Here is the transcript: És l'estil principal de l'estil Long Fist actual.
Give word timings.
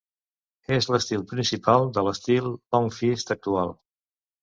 És 0.77 0.87
l'estil 0.91 1.27
principal 1.33 1.87
de 1.99 2.07
l'estil 2.09 2.51
Long 2.57 2.93
Fist 3.01 3.39
actual. 3.41 3.79